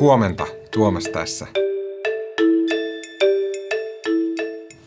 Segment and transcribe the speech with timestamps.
[0.00, 1.46] Huomenta, Tuomas tässä.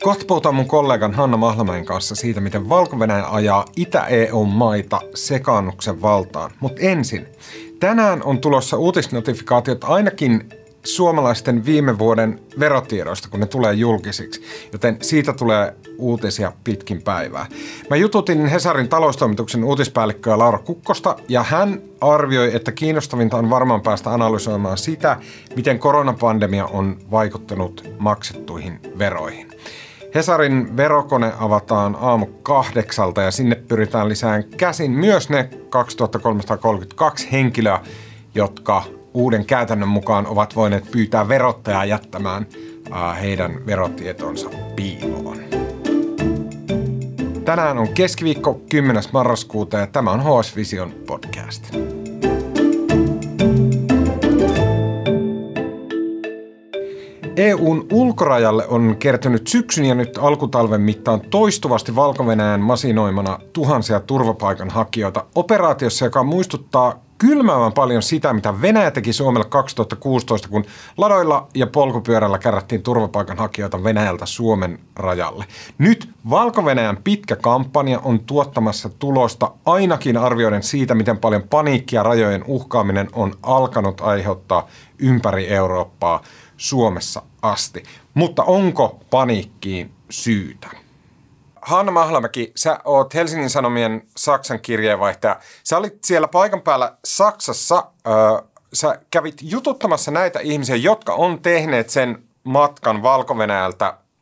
[0.03, 2.97] Kohta puhutaan mun kollegan Hanna Mahlamäen kanssa siitä, miten valko
[3.29, 6.51] ajaa Itä-EU-maita sekaannuksen valtaan.
[6.59, 7.27] Mutta ensin,
[7.79, 10.49] tänään on tulossa uutisnotifikaatiot ainakin
[10.83, 14.43] suomalaisten viime vuoden verotiedoista, kun ne tulee julkisiksi,
[14.73, 17.45] joten siitä tulee uutisia pitkin päivää.
[17.89, 24.13] Mä jututin Hesarin taloustoimituksen uutispäällikköä Laura Kukkosta ja hän arvioi, että kiinnostavinta on varmaan päästä
[24.13, 25.17] analysoimaan sitä,
[25.55, 29.47] miten koronapandemia on vaikuttanut maksettuihin veroihin.
[30.15, 37.79] Hesarin verokone avataan aamu kahdeksalta ja sinne pyritään lisään käsin myös ne 2332 henkilöä,
[38.35, 42.45] jotka uuden käytännön mukaan ovat voineet pyytää verottajaa jättämään
[43.21, 45.37] heidän verotietonsa piiloon.
[47.45, 49.03] Tänään on keskiviikko 10.
[49.13, 51.75] marraskuuta ja tämä on HS Vision podcast.
[57.35, 62.25] EUn ulkorajalle on kertynyt syksyn ja nyt alkutalven mittaan toistuvasti valko
[62.59, 70.65] masinoimana tuhansia turvapaikanhakijoita operaatiossa, joka muistuttaa kylmäävän paljon sitä, mitä Venäjä teki Suomelle 2016, kun
[70.97, 75.45] ladoilla ja polkupyörällä kerättiin turvapaikanhakijoita Venäjältä Suomen rajalle.
[75.77, 76.63] Nyt valko
[77.03, 84.01] pitkä kampanja on tuottamassa tulosta ainakin arvioiden siitä, miten paljon paniikkia rajojen uhkaaminen on alkanut
[84.01, 84.67] aiheuttaa
[84.99, 86.21] ympäri Eurooppaa
[86.57, 87.83] Suomessa asti.
[88.13, 90.80] Mutta onko paniikkiin syytä?
[91.61, 95.39] Hanna Mahlamäki, sä oot Helsingin Sanomien Saksan kirjeenvaihtaja.
[95.63, 97.85] Sä olit siellä paikan päällä Saksassa.
[98.73, 103.33] Sä kävit jututtamassa näitä ihmisiä, jotka on tehneet sen matkan valko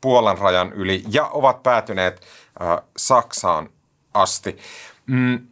[0.02, 2.22] Puolan rajan yli ja ovat päätyneet
[2.98, 3.70] Saksaan
[4.14, 4.58] asti.
[5.06, 5.48] Mm,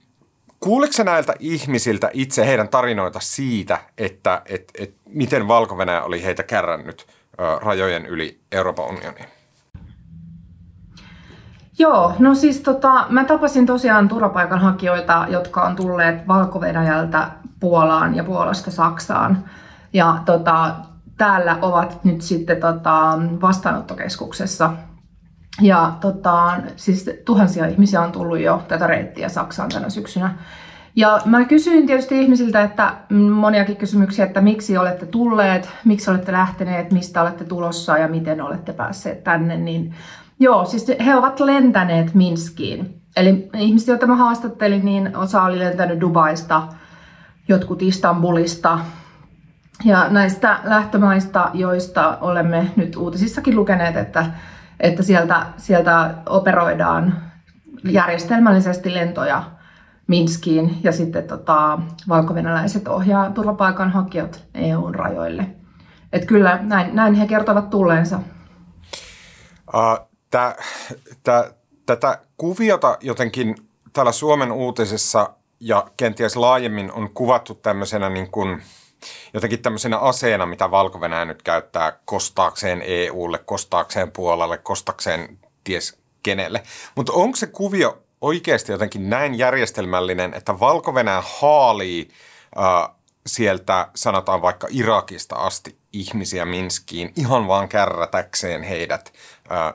[0.59, 7.07] Kuuliko näiltä ihmisiltä itse heidän tarinoita siitä, että et, et, miten valko oli heitä kärrännyt
[7.61, 9.36] rajojen yli Euroopan unioniin?
[11.79, 16.61] Joo, no siis tota, mä tapasin tosiaan turvapaikanhakijoita, jotka on tulleet valko
[17.59, 19.43] Puolaan ja Puolasta Saksaan.
[19.93, 20.75] Ja tota,
[21.17, 24.73] täällä ovat nyt sitten tota, vastaanottokeskuksessa.
[25.61, 30.35] Ja tota, siis tuhansia ihmisiä on tullut jo tätä reittiä Saksaan tänä syksynä.
[30.95, 32.93] Ja mä kysyin tietysti ihmisiltä, että
[33.31, 38.73] moniakin kysymyksiä, että miksi olette tulleet, miksi olette lähteneet, mistä olette tulossa ja miten olette
[38.73, 39.57] päässeet tänne.
[39.57, 39.93] Niin
[40.39, 43.01] Joo, siis he ovat lentäneet Minskiin.
[43.15, 46.67] Eli ihmiset, joita mä haastattelin, niin osa oli lentänyt Dubaista,
[47.47, 48.79] jotkut Istanbulista.
[49.85, 54.25] Ja näistä lähtömaista, joista olemme nyt uutisissakin lukeneet, että,
[54.79, 57.21] että sieltä, sieltä operoidaan
[57.83, 59.43] järjestelmällisesti lentoja
[60.07, 65.47] Minskiin ja sitten tota, valkovenäläiset ohjaa turvapaikanhakijat EUn rajoille.
[66.13, 68.19] Et kyllä näin, näin he kertovat tulleensa.
[69.73, 70.63] Uh, tää,
[71.23, 71.51] tää,
[71.85, 73.55] tätä kuviota jotenkin
[73.93, 78.61] täällä Suomen uutisessa ja kenties laajemmin on kuvattu tämmöisenä niin kuin,
[79.33, 86.63] jotenkin tämmöisenä aseena, mitä valko nyt käyttää kostaakseen EUlle, kostaakseen Puolalle, kostaakseen ties kenelle.
[86.95, 92.07] Mutta onko se kuvio oikeasti jotenkin näin järjestelmällinen, että valko haalii
[92.57, 92.89] äh,
[93.27, 99.13] sieltä sanotaan vaikka Irakista asti ihmisiä Minskiin ihan vaan kärrätäkseen heidät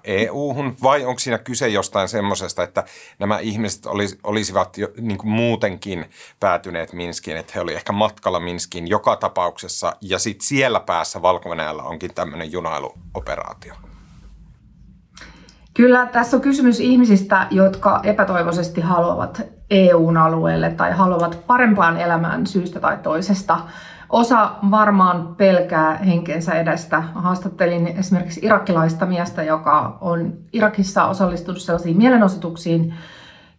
[0.04, 2.84] EU-hun, vai onko siinä kyse jostain semmoisesta, että
[3.18, 6.10] nämä ihmiset olis, olisivat jo, niin kuin muutenkin
[6.40, 11.48] päätyneet Minskiin, että he olivat ehkä matkalla Minskiin joka tapauksessa, ja sitten siellä päässä valko
[11.82, 13.74] onkin tämmöinen junailuoperaatio?
[15.74, 22.80] Kyllä tässä on kysymys ihmisistä, jotka epätoivoisesti haluavat EUn alueelle tai haluavat parempaan elämään syystä
[22.80, 23.60] tai toisesta.
[24.12, 27.00] Osa varmaan pelkää henkensä edestä.
[27.14, 32.94] Haastattelin esimerkiksi irakilaista miestä, joka on Irakissa osallistunut sellaisiin mielenosoituksiin,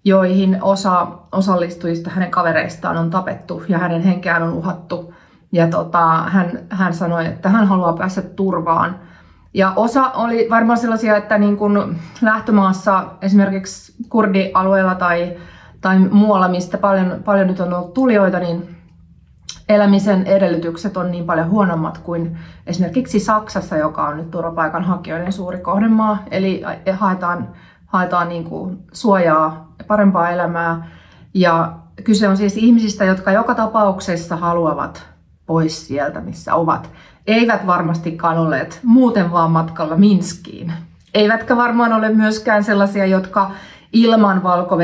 [0.05, 5.13] joihin osa osallistujista hänen kavereistaan on tapettu ja hänen henkeään on uhattu.
[5.51, 8.99] Ja tota, hän, hän sanoi, että hän haluaa päästä turvaan.
[9.53, 15.37] Ja osa oli varmaan sellaisia, että niin kuin lähtömaassa esimerkiksi kurdialueella tai,
[15.81, 18.72] tai muualla, mistä paljon, paljon nyt on ollut tulijoita, niin
[19.75, 22.37] elämisen edellytykset on niin paljon huonommat kuin
[22.67, 26.23] esimerkiksi Saksassa, joka on nyt turvapaikanhakijoiden suuri kohdemaa.
[26.31, 27.49] Eli haetaan,
[27.85, 30.87] haetaan niin kuin suojaa, parempaa elämää.
[31.33, 31.73] Ja
[32.03, 35.07] kyse on siis ihmisistä, jotka joka tapauksessa haluavat
[35.45, 36.89] pois sieltä, missä ovat.
[37.27, 40.73] Eivät varmastikaan olleet muuten vaan matkalla Minskiin.
[41.13, 43.51] Eivätkä varmaan ole myöskään sellaisia, jotka
[43.93, 44.77] ilman valko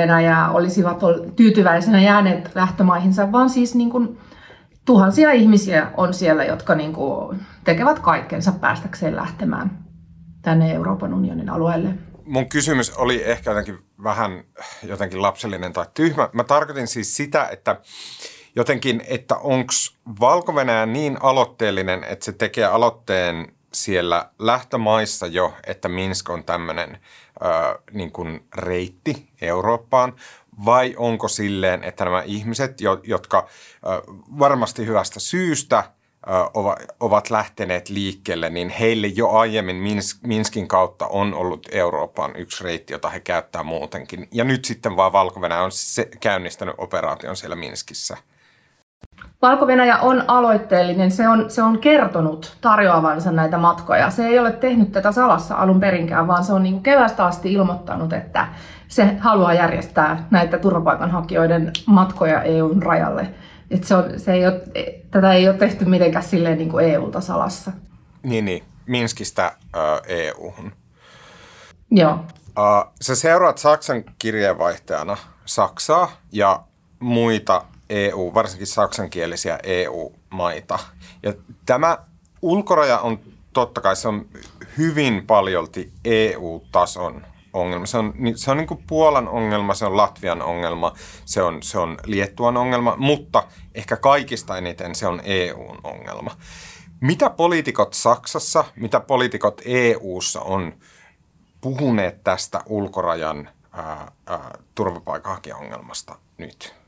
[0.51, 0.99] olisivat
[1.35, 4.17] tyytyväisenä jääneet lähtömaihinsa, vaan siis niin kuin
[4.89, 9.85] tuhansia ihmisiä on siellä, jotka niin kuin tekevät kaikkensa päästäkseen lähtemään
[10.41, 11.89] tänne Euroopan unionin alueelle.
[12.25, 14.43] Mun kysymys oli ehkä jotenkin vähän
[14.83, 16.29] jotenkin lapsellinen tai tyhmä.
[16.33, 17.75] Mä tarkoitin siis sitä, että
[18.55, 19.73] jotenkin, että onko
[20.19, 20.53] valko
[20.85, 26.97] niin aloitteellinen, että se tekee aloitteen siellä lähtömaissa jo, että Minsk on tämmöinen
[27.91, 28.11] niin
[28.55, 30.13] reitti Eurooppaan,
[30.65, 33.47] vai onko silleen, että nämä ihmiset, jotka
[34.39, 35.83] varmasti hyvästä syystä
[36.99, 39.75] ovat lähteneet liikkeelle, niin heille jo aiemmin
[40.23, 44.27] Minskin kautta on ollut Euroopan yksi reitti, jota he käyttää muutenkin.
[44.31, 48.17] Ja nyt sitten vaan valko on se, käynnistänyt operaation siellä Minskissä.
[49.41, 49.65] valko
[50.01, 54.09] on aloitteellinen, se on, se on kertonut tarjoavansa näitä matkoja.
[54.09, 58.13] Se ei ole tehnyt tätä salassa alun perinkään, vaan se on niin kevästä asti ilmoittanut,
[58.13, 58.47] että
[58.89, 63.29] se haluaa järjestää näitä turvapaikanhakijoiden matkoja EUn rajalle.
[63.71, 64.61] Et se on, se ei ole,
[65.11, 67.71] tätä ei ole tehty mitenkään silleen niin kuin EU-ta salassa.
[68.23, 68.63] Niin, niin.
[68.85, 70.71] Minskistä äh, EU-hun.
[71.91, 72.11] Joo.
[72.59, 76.63] Äh, sä seuraat Saksan kirjeenvaihtajana Saksaa ja
[76.99, 80.79] muita EU, varsinkin saksankielisiä EU-maita.
[81.23, 81.33] Ja
[81.65, 81.97] tämä
[82.41, 83.19] ulkoraja on
[83.53, 84.25] totta kai se on
[84.77, 87.85] hyvin paljolti EU-tason ongelma.
[87.85, 90.93] Se on, se on niin kuin Puolan ongelma, se on Latvian ongelma,
[91.25, 93.43] se on, se on Liettuan ongelma, mutta
[93.75, 96.31] ehkä kaikista eniten se on EUn ongelma.
[97.01, 100.73] Mitä poliitikot Saksassa, mitä poliitikot EUssa on
[101.61, 106.78] puhuneet tästä ulkorajan ää, ää, turvapaikanhakijaongelmasta nyt?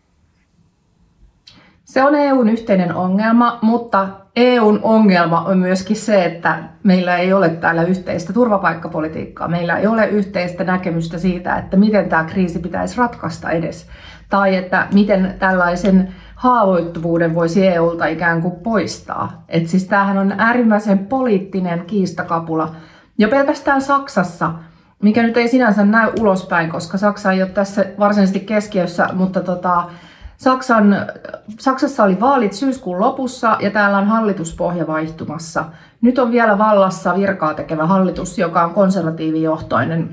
[1.91, 7.49] Se on EUn yhteinen ongelma, mutta EUn ongelma on myöskin se, että meillä ei ole
[7.49, 9.47] täällä yhteistä turvapaikkapolitiikkaa.
[9.47, 13.87] Meillä ei ole yhteistä näkemystä siitä, että miten tämä kriisi pitäisi ratkaista edes.
[14.29, 19.43] Tai että miten tällaisen haavoittuvuuden voisi EUlta ikään kuin poistaa.
[19.49, 22.75] Et siis tämähän on äärimmäisen poliittinen kiistakapula.
[23.17, 24.51] Jo pelkästään Saksassa,
[25.03, 29.83] mikä nyt ei sinänsä näy ulospäin, koska Saksa ei ole tässä varsinaisesti keskiössä, mutta tota,
[30.41, 30.95] Saksan,
[31.59, 35.65] Saksassa oli vaalit syyskuun lopussa ja täällä on hallituspohja vaihtumassa.
[36.01, 40.09] Nyt on vielä vallassa virkaa tekevä hallitus, joka on konservatiivijohtoinen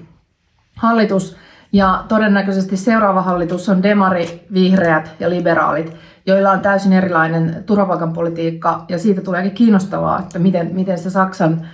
[0.76, 1.36] hallitus.
[1.72, 5.96] Ja todennäköisesti seuraava hallitus on demari, vihreät ja liberaalit,
[6.26, 8.84] joilla on täysin erilainen turvapaikanpolitiikka.
[8.88, 11.66] Ja siitä tuleekin kiinnostavaa, että miten, miten se Saksan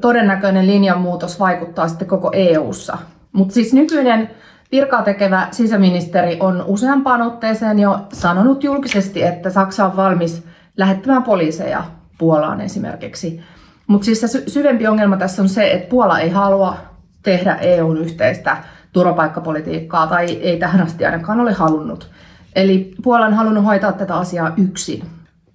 [0.00, 2.98] todennäköinen linjanmuutos vaikuttaa sitten koko EU:ssa.
[3.32, 4.30] Mutta siis nykyinen
[4.72, 10.44] Virkaa tekevä sisäministeri on useampaan otteeseen jo sanonut julkisesti, että Saksa on valmis
[10.76, 11.84] lähettämään poliiseja
[12.18, 13.40] Puolaan esimerkiksi.
[13.86, 16.76] Mutta siis se syvempi ongelma tässä on se, että Puola ei halua
[17.22, 18.56] tehdä EUn yhteistä
[18.92, 22.10] turvapaikkapolitiikkaa tai ei tähän asti ainakaan ole halunnut.
[22.56, 25.02] Eli Puola on halunnut hoitaa tätä asiaa yksin.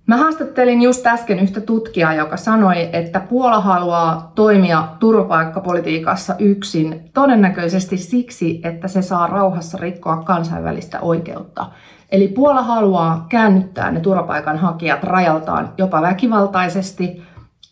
[0.08, 7.98] Mä haastattelin just äsken yhtä tutkijaa, joka sanoi, että Puola haluaa toimia turvapaikkapolitiikassa yksin todennäköisesti
[7.98, 11.66] siksi, että se saa rauhassa rikkoa kansainvälistä oikeutta.
[12.12, 17.24] Eli Puola haluaa käännyttää ne turvapaikanhakijat rajaltaan jopa väkivaltaisesti,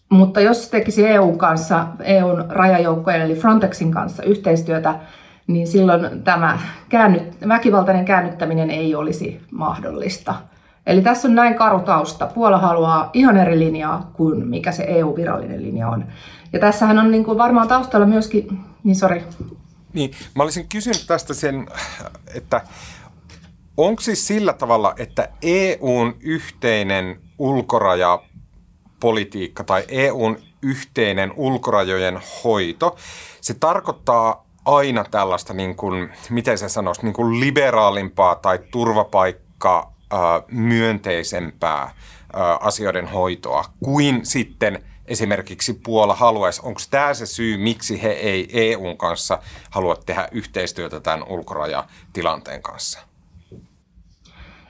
[0.09, 4.95] mutta jos se tekisi EUn kanssa, EUn rajajoukkojen eli Frontexin kanssa yhteistyötä,
[5.47, 6.59] niin silloin tämä
[6.89, 10.35] käännyt, väkivaltainen käännyttäminen ei olisi mahdollista.
[10.85, 12.27] Eli tässä on näin karu tausta.
[12.27, 16.05] Puola haluaa ihan eri linjaa kuin mikä se EU-virallinen linja on.
[16.53, 19.23] Ja tässähän on niin kuin varmaan taustalla myöskin, niin sori.
[19.93, 21.67] Niin, mä olisin kysynyt tästä sen,
[22.33, 22.61] että
[23.77, 32.95] onko siis sillä tavalla, että EUn yhteinen ulkorajapolitiikka tai EUn yhteinen ulkorajojen hoito,
[33.41, 39.94] se tarkoittaa aina tällaista, niin kuin, miten se sanoisi, niin kuin liberaalimpaa tai turvapaikkaa
[40.51, 41.91] myönteisempää
[42.59, 46.61] asioiden hoitoa kuin sitten esimerkiksi Puola haluaisi.
[46.63, 52.99] Onko tämä se syy, miksi he ei EUn kanssa halua tehdä yhteistyötä tämän ulkorajatilanteen kanssa?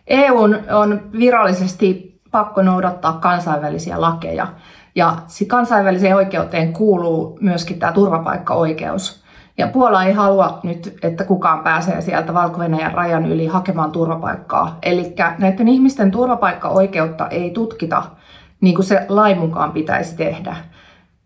[0.07, 4.47] EUn on virallisesti pakko noudattaa kansainvälisiä lakeja.
[4.95, 9.24] Ja kansainväliseen oikeuteen kuuluu myöskin tämä turvapaikkaoikeus.
[9.57, 12.61] Ja Puola ei halua nyt, että kukaan pääsee sieltä valko
[12.93, 14.77] rajan yli hakemaan turvapaikkaa.
[14.83, 18.03] Eli näiden ihmisten turvapaikkaoikeutta ei tutkita
[18.61, 20.55] niin kuin se lain mukaan pitäisi tehdä.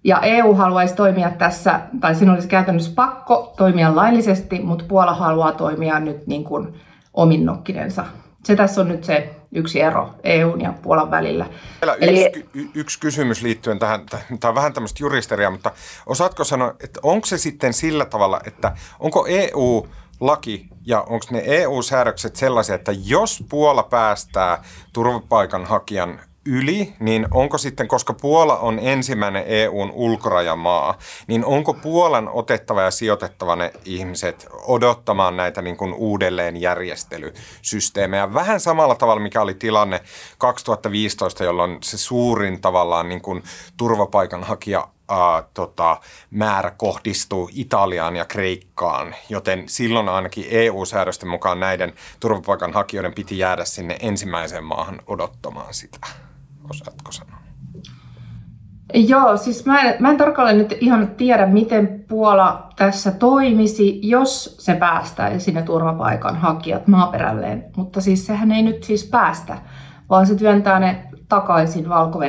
[0.04, 5.52] Ja EU haluaisi toimia tässä, tai siinä olisi käytännössä pakko toimia laillisesti, mutta Puola haluaa
[5.52, 6.74] toimia nyt niin kuin
[7.14, 8.06] omin nokkinensa.
[8.44, 11.46] Se tässä on nyt se yksi ero EUn ja Puolan välillä.
[11.82, 12.25] Vielä Eli...
[12.25, 14.06] yksi, yksi kysymys liittyen tähän,
[14.39, 15.72] tämä on vähän tämmöistä juristeriaa, mutta
[16.06, 19.88] osaatko sanoa, että onko se sitten sillä tavalla, että onko EU
[20.20, 24.63] laki ja onko ne EU-säädökset sellaisia, että jos Puola päästää
[24.94, 32.82] turvapaikanhakijan yli, niin onko sitten, koska Puola on ensimmäinen EUn ulkorajamaa, niin onko Puolan otettava
[32.82, 38.34] ja sijoitettava ne ihmiset odottamaan näitä niin kuin uudelleenjärjestelysysteemejä?
[38.34, 40.01] Vähän samalla tavalla, mikä oli tilanne
[40.38, 43.44] 2015, jolloin se suurin tavallaan niin kuin
[43.77, 45.98] turvapaikanhakija ää, tota,
[46.32, 53.98] määrä kohdistuu Italiaan ja Kreikkaan, joten silloin ainakin EU-säädösten mukaan näiden turvapaikanhakijoiden piti jäädä sinne
[54.01, 56.29] ensimmäiseen maahan odottamaan sitä.
[56.70, 57.40] Osaatko sanoa?
[58.94, 64.56] Joo, siis mä en, mä en tarkalleen nyt ihan tiedä, miten Puola tässä toimisi, jos
[64.60, 67.66] se päästäisi sinne turvapaikan hakijat maaperälleen.
[67.76, 69.58] Mutta siis sehän ei nyt siis päästä,
[70.10, 72.20] vaan se työntää ne takaisin valko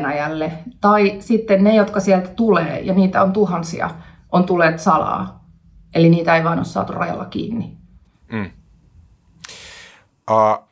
[0.80, 3.90] Tai sitten ne, jotka sieltä tulee, ja niitä on tuhansia,
[4.32, 5.44] on tulleet salaa.
[5.94, 7.76] Eli niitä ei vain ole saatu rajalla kiinni.
[8.32, 8.50] Mm.
[10.30, 10.69] Uh,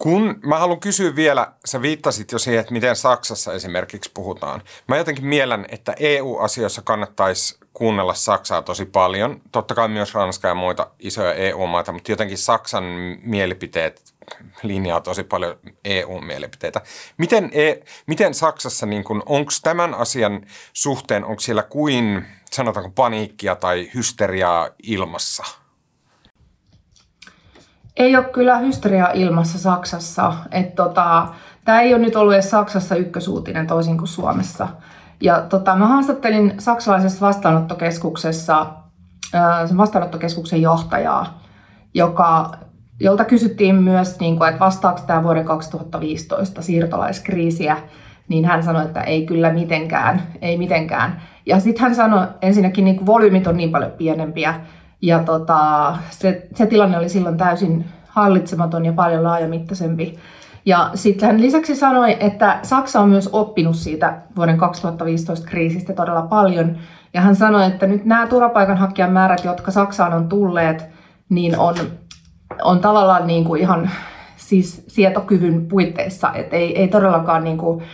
[0.00, 4.62] kun mä haluan kysyä vielä, sä viittasit jo siihen, että miten Saksassa esimerkiksi puhutaan.
[4.88, 9.40] Mä jotenkin mielen, että EU-asioissa kannattaisi kuunnella Saksaa tosi paljon.
[9.52, 12.84] Totta kai myös Ranska ja muita isoja EU-maita, mutta jotenkin Saksan
[13.22, 14.14] mielipiteet
[14.62, 16.80] linjaa tosi paljon EU-mielipiteitä.
[17.16, 17.74] Miten, e,
[18.06, 25.44] miten Saksassa, niin onko tämän asian suhteen, onko siellä kuin sanotaanko paniikkia tai hysteriaa ilmassa–
[28.00, 30.32] ei ole kyllä hysteriaa ilmassa Saksassa.
[30.76, 31.28] tota,
[31.64, 34.68] Tämä ei ole nyt ollut edes Saksassa ykkösuutinen toisin kuin Suomessa.
[35.20, 38.66] Ja tota, mä haastattelin saksalaisessa vastaanottokeskuksessa
[39.66, 41.42] sen vastaanottokeskuksen johtajaa,
[41.94, 42.52] joka,
[43.00, 47.76] jolta kysyttiin myös, niin kuin, että vastaako tämä vuoden 2015 siirtolaiskriisiä,
[48.28, 51.22] niin hän sanoi, että ei kyllä mitenkään, ei mitenkään.
[51.46, 54.54] Ja sitten hän sanoi, ensinnäkin niin kuin volyymit on niin paljon pienempiä,
[55.02, 60.18] ja tota, se, se tilanne oli silloin täysin hallitsematon ja paljon laajamittaisempi.
[60.66, 66.22] Ja sitten hän lisäksi sanoi, että Saksa on myös oppinut siitä vuoden 2015 kriisistä todella
[66.22, 66.76] paljon.
[67.14, 70.86] Ja hän sanoi, että nyt nämä turvapaikanhakijan määrät, jotka Saksaan on tulleet,
[71.28, 71.74] niin on,
[72.62, 73.90] on tavallaan niin kuin ihan
[74.36, 76.32] siis sietokyvyn puitteissa.
[76.34, 77.84] Että ei, ei todellakaan, niin kuin,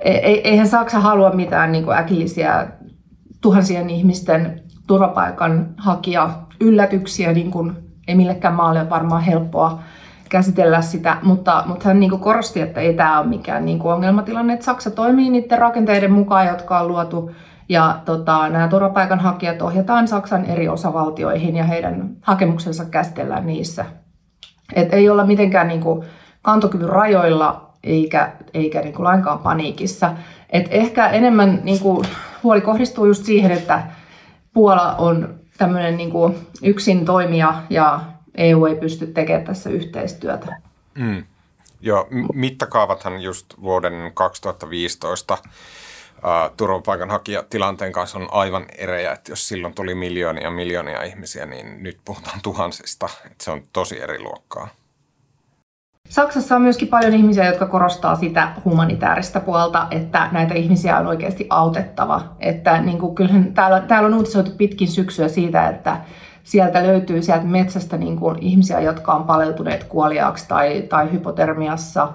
[0.00, 2.66] ei, eihän Saksa halua mitään niin kuin äkillisiä
[3.40, 7.72] tuhansien ihmisten turvapaikanhakija yllätyksiä, niin kuin
[8.08, 9.78] ei millekään maalle ole varmaan helppoa
[10.28, 14.52] käsitellä sitä, mutta, mutta hän niin korosti, että ei tämä ole mikään niin kuin ongelmatilanne,
[14.52, 17.30] että Saksa toimii niiden rakenteiden mukaan, jotka on luotu,
[17.68, 23.84] ja tota, nämä turvapaikanhakijat ohjataan Saksan eri osavaltioihin ja heidän hakemuksensa käsitellään niissä.
[24.74, 26.06] Et ei olla mitenkään niin kuin
[26.42, 30.12] kantokyvyn rajoilla eikä, eikä niin kuin lainkaan paniikissa.
[30.50, 32.04] Et ehkä enemmän niin kuin,
[32.42, 33.82] huoli kohdistuu just siihen, että
[34.56, 38.00] Puola on tämmöinen niin kuin yksin toimija ja
[38.34, 40.56] EU ei pysty tekemään tässä yhteistyötä.
[40.94, 41.24] Mm.
[41.80, 45.38] Joo, mittakaavathan just vuoden 2015
[46.56, 52.40] turvapaikanhakijatilanteen kanssa on aivan erejä, että jos silloin tuli miljoonia miljoonia ihmisiä, niin nyt puhutaan
[52.42, 54.68] tuhansista, että se on tosi eri luokkaa.
[56.08, 61.46] Saksassa on myöskin paljon ihmisiä, jotka korostaa sitä humanitaarista puolta, että näitä ihmisiä on oikeasti
[61.50, 62.22] autettava.
[62.40, 65.96] Että niin kuin, kyllähän täällä, täällä on uutisoitu pitkin syksyä siitä, että
[66.42, 72.08] sieltä löytyy sieltä metsästä niin kuin ihmisiä, jotka on paleltuneet kuoliaaksi tai, tai hypotermiassa,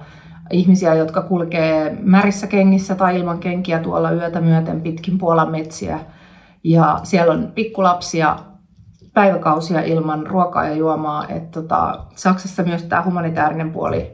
[0.51, 5.99] ihmisiä, jotka kulkee märissä kengissä tai ilman kenkiä tuolla yötä myöten pitkin Puolan metsiä.
[6.63, 8.37] Ja siellä on pikkulapsia,
[9.13, 11.27] päiväkausia ilman ruokaa ja juomaa.
[11.27, 14.11] että tota, Saksassa myös tämä humanitaarinen puoli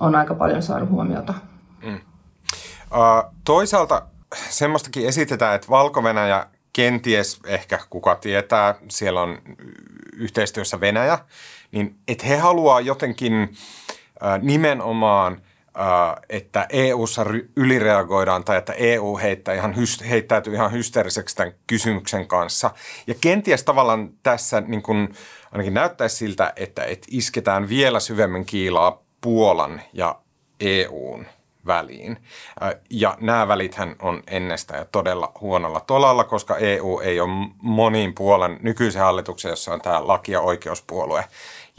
[0.00, 1.34] on aika paljon saanut huomiota.
[1.82, 1.94] Mm.
[1.94, 4.02] Uh, toisaalta
[4.34, 6.02] semmoistakin esitetään, että valko
[6.72, 9.38] kenties ehkä kuka tietää, siellä on
[10.12, 11.18] yhteistyössä Venäjä,
[11.72, 13.56] niin että he haluaa jotenkin
[14.42, 15.40] nimenomaan–
[16.28, 17.24] että EU:ssa
[17.56, 19.74] ylireagoidaan tai että EU heittää ihan,
[20.08, 22.70] heittäytyy ihan hysteeriseksi tämän kysymyksen kanssa.
[23.06, 25.14] Ja kenties tavallaan tässä niin kuin,
[25.52, 30.20] ainakin näyttäisi siltä, että, että isketään vielä syvemmin kiilaa Puolan ja
[30.60, 31.26] EUn
[31.66, 32.16] väliin.
[32.90, 37.30] Ja nämä välithän on ennestään jo todella huonolla tolalla, koska EU ei ole
[37.62, 41.24] moniin Puolan nykyisen hallituksen, jossa on tämä laki- ja oikeuspuolue,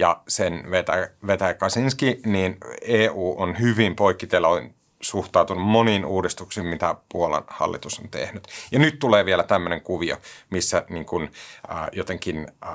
[0.02, 7.44] ja sen vetä, vetäjä Kasinski, niin EU on hyvin poikkiteloin suhtautunut moniin uudistuksiin, mitä Puolan
[7.48, 8.48] hallitus on tehnyt.
[8.72, 10.18] Ja nyt tulee vielä tämmöinen kuvio,
[10.50, 11.32] missä niin kuin,
[11.72, 12.72] äh, jotenkin äh,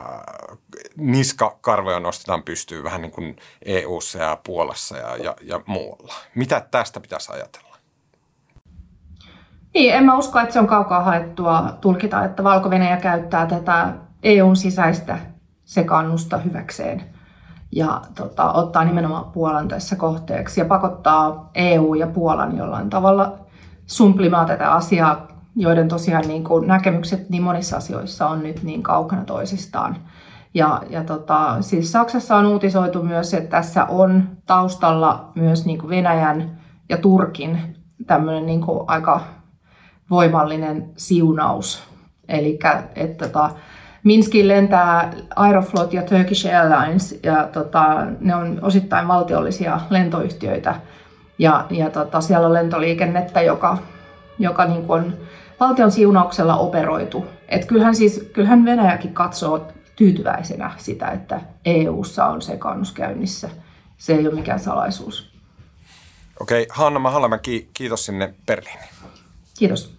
[0.96, 6.14] niskakarvoja nostetaan pystyyn vähän niin kuin EU-ssa ja Puolassa ja, ja, ja muualla.
[6.34, 7.76] Mitä tästä pitäisi ajatella?
[9.74, 12.70] Niin, en mä usko, että se on kaukaa haettua tulkita, että valko
[13.02, 13.92] käyttää tätä
[14.22, 15.18] EUn sisäistä
[15.64, 17.15] sekannusta hyväkseen
[17.76, 23.38] ja tota, ottaa nimenomaan Puolan tässä kohteeksi ja pakottaa EU ja Puolan jollain tavalla
[23.86, 29.24] sumplimaan tätä asiaa, joiden tosiaan niin kuin näkemykset niin monissa asioissa on nyt niin kaukana
[29.24, 29.96] toisistaan.
[30.54, 35.90] Ja, ja tota, siis Saksassa on uutisoitu myös, että tässä on taustalla myös niin kuin
[35.90, 39.20] Venäjän ja Turkin tämmöinen niin kuin aika
[40.10, 41.82] voimallinen siunaus.
[42.28, 42.58] Eli
[42.94, 43.50] että tota,
[44.06, 50.80] Minskin lentää Aeroflot ja Turkish Airlines, ja tota, ne on osittain valtiollisia lentoyhtiöitä.
[51.38, 53.78] Ja, ja tota, siellä on lentoliikennettä, joka,
[54.38, 55.16] joka niin on
[55.60, 57.26] valtion siunauksella operoitu.
[57.48, 63.50] Et kyllähän, siis, kyllähän Venäjäkin katsoo tyytyväisenä sitä, että EU:ssa on sekannus käynnissä.
[63.98, 65.32] Se ei ole mikään salaisuus.
[66.40, 68.88] Okei, Hanna Mahallamäki, kiitos sinne Berliiniin.
[69.58, 69.95] Kiitos.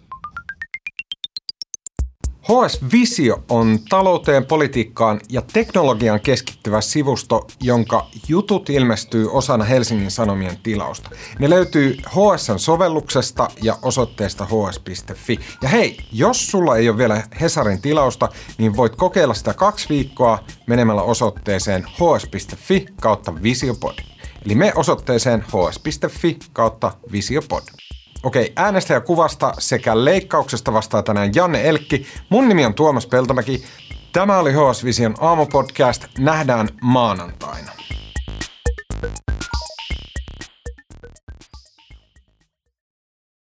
[2.48, 10.58] HS Visio on talouteen, politiikkaan ja teknologiaan keskittyvä sivusto, jonka jutut ilmestyy osana Helsingin Sanomien
[10.62, 11.10] tilausta.
[11.38, 15.38] Ne löytyy HSn sovelluksesta ja osoitteesta hs.fi.
[15.62, 18.28] Ja hei, jos sulla ei ole vielä Hesarin tilausta,
[18.58, 23.94] niin voit kokeilla sitä kaksi viikkoa menemällä osoitteeseen hs.fi kautta visiopod.
[24.46, 27.62] Eli me osoitteeseen hs.fi kautta visiopod.
[28.22, 32.06] Okei, äänestäjäkuvasta sekä leikkauksesta vastaa tänään Janne Elkki.
[32.28, 33.64] Mun nimi on Tuomas Peltomäki.
[34.12, 36.04] Tämä oli HS Vision aamupodcast.
[36.18, 37.77] Nähdään maanantaina.